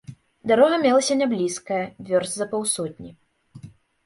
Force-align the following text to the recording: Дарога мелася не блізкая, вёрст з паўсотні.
Дарога 0.51 0.79
мелася 0.85 1.17
не 1.19 1.27
блізкая, 1.33 1.83
вёрст 2.09 2.33
з 2.39 2.49
паўсотні. 2.55 3.15